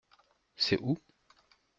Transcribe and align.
C’est 0.55 0.79
où? 0.81 0.97